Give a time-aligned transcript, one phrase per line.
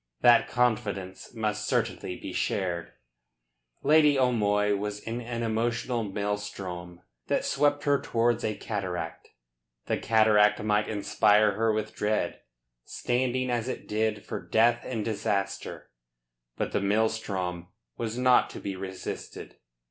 [0.21, 2.93] That confidence must certainly be shared.
[3.83, 9.29] Lady O'Moy was in an emotional maelstrom that swept her towards a cataract.
[9.85, 12.41] The cataract might inspire her with dread,
[12.83, 15.91] standing as it did for death and disaster,
[16.57, 19.57] but the maelstrom was not to be resisted.